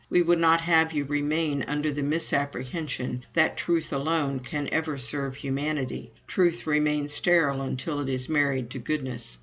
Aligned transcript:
We 0.09 0.23
would 0.23 0.39
not 0.39 0.61
have 0.61 0.93
you 0.93 1.05
remain 1.05 1.63
under 1.67 1.91
the 1.93 2.01
misapprehension 2.01 3.23
that 3.35 3.55
Truth 3.55 3.93
alone 3.93 4.39
can 4.39 4.67
ever 4.71 4.97
serve 4.97 5.35
humanity 5.35 6.11
Truth 6.25 6.65
remains 6.65 7.13
sterile 7.13 7.61
until 7.61 7.99
it 7.99 8.09
is 8.09 8.27
married 8.27 8.71
to 8.71 8.79
Goodness. 8.79 9.37